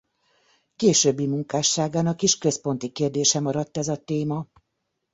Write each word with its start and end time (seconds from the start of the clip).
Későbbi 0.75 1.25
munkásságának 1.27 2.21
is 2.21 2.37
központi 2.37 2.89
kérdése 2.91 3.39
maradt 3.39 3.77
ez 3.77 3.87
a 3.87 4.03
téma. 4.03 4.47